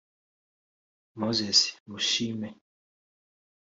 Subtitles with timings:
[1.13, 2.57] Moses Mushime